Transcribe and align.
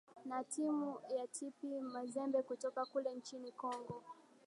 na 0.25 0.43
timu 0.43 0.97
ya 1.17 1.27
tp 1.27 1.81
mazembe 1.81 2.41
kutoka 2.41 2.85
kule 2.85 3.13
nchini 3.15 3.51
congo 3.51 4.03